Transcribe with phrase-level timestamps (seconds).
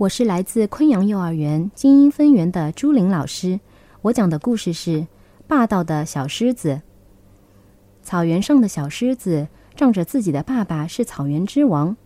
[0.00, 3.60] 我是来自昆阳幼儿园精英分园的朱玲老师。
[4.00, 5.00] 我讲的故事是
[5.46, 6.70] 《霸道的小狮子》。
[8.02, 11.98] 草原上的小狮子仗着自己的爸爸是草原之王，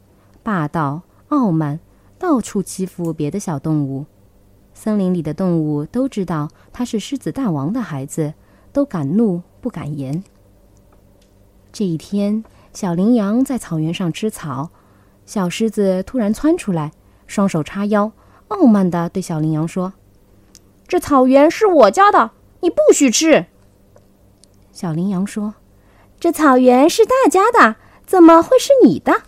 [0.42, 1.78] 霸道傲慢，
[2.18, 4.06] 到处欺负别的小动物。
[4.72, 8.34] 森林里的动物都知道他是狮子大王的孩子，
[8.72, 10.24] 都敢怒不敢言。
[11.70, 12.42] 这一天，
[12.72, 14.70] 小羚羊在草原上吃草，
[15.24, 16.90] 小狮子突然窜出来。
[17.26, 18.12] 双手叉腰，
[18.48, 19.94] 傲慢地对小羚羊说
[20.86, 23.46] ：“这草原是我家的，你不许吃。”
[24.72, 25.54] 小羚羊说
[26.20, 29.22] ：“这草原是大家的，怎么会是你的？”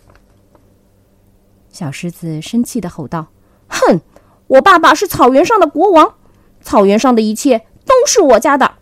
[1.70, 3.28] 小狮子生气地吼道
[3.68, 4.00] ：“哼！
[4.48, 6.14] 我爸爸是草原上的国王，
[6.62, 8.74] 草原上的一切都是我家的。”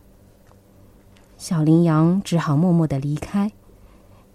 [1.38, 3.52] 小羚羊只好默默地离开。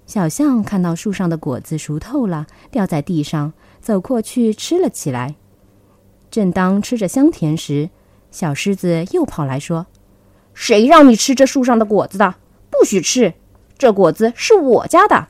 [0.09, 3.53] 小象看到树上的果子熟透了，掉在地上。
[3.79, 5.35] 走过去吃了起来。
[6.31, 7.91] 正当吃着香甜时，
[8.31, 9.85] 小狮子又跑来说
[10.55, 12.33] ：“谁让你吃这树上的果子的？
[12.71, 13.35] 不许吃！
[13.77, 15.27] 这果子是我家的。”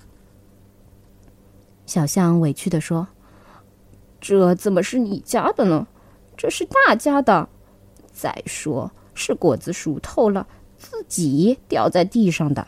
[1.85, 3.09] 小象委屈地说
[4.21, 5.87] ：“这怎么是你家的呢？
[6.37, 7.49] 这是大家的。
[8.13, 12.65] 再说，是果子熟透了，自己掉在地上的。”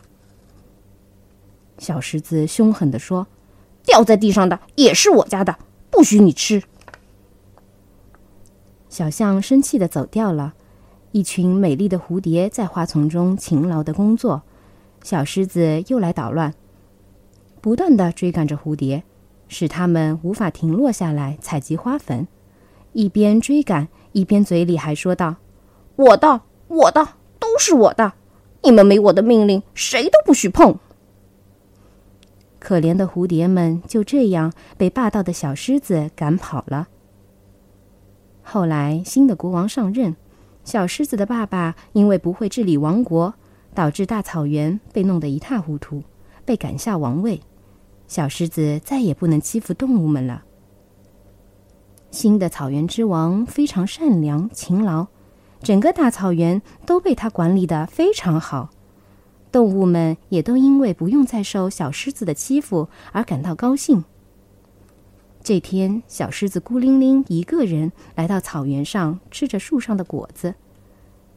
[1.81, 3.25] 小狮子凶狠地说
[3.83, 5.57] ：“掉在地上的也是我家的。”
[5.89, 6.61] 不许你吃！
[8.87, 10.53] 小象生气地走掉了。
[11.11, 14.43] 一群美丽的蝴蝶在花丛中勤劳的工作，
[15.03, 16.53] 小狮子又来捣乱，
[17.61, 19.03] 不断的追赶着蝴蝶，
[19.47, 22.27] 使它们无法停落下来采集花粉。
[22.93, 25.37] 一边追赶，一边嘴里还说道
[25.97, 28.13] ：“我的，我的，都是我的！
[28.61, 30.77] 你们没我的命令，谁都不许碰。”
[32.61, 36.87] 可怜的蝴蝶们就这样被霸道的小狮子赶跑了。
[38.43, 40.15] 后来，新的国王上任，
[40.63, 43.33] 小狮子的爸爸因为不会治理王国，
[43.73, 46.03] 导致大草原被弄得一塌糊涂，
[46.45, 47.41] 被赶下王位。
[48.07, 50.43] 小狮子再也不能欺负动物们了。
[52.11, 55.07] 新的草原之王非常善良勤劳，
[55.63, 58.69] 整个大草原都被他管理的非常好。
[59.51, 64.05] 动物们也都因为不用再受小狮子的欺负而感到高兴。
[65.43, 70.53] 这天，小狮子孤零零一个人来到草原上，吃着树上的果子。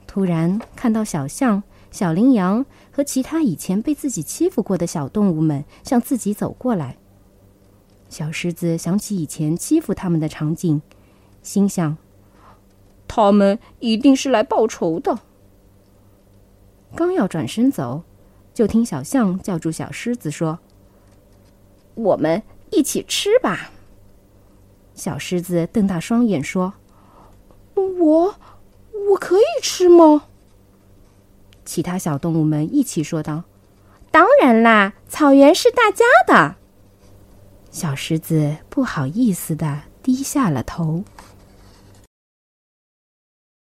[0.06, 6.98] 突然看到小象、小羚羊和其他以前被自己欺负过的小动物们向自己走过来。
[8.10, 10.82] 小狮子想起以前欺负他们的场景，
[11.42, 11.96] 心想：
[13.08, 15.19] 他们一定是来报仇的。
[16.97, 18.03] 刚要转身走，
[18.53, 20.59] 就听小象叫住小狮子说
[21.94, 23.71] ：“我们一起吃吧。”
[24.94, 26.75] 小狮子瞪大双眼说
[27.75, 28.34] ：“我，
[29.10, 30.25] 我可以吃吗？”
[31.65, 33.43] 其他小动物们一起说道
[34.12, 36.56] ：“当然啦，草原是大家的。”
[37.72, 41.03] 小狮子不好意思的低下了头。